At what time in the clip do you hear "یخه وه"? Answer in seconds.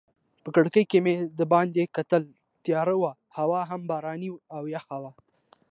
4.75-5.11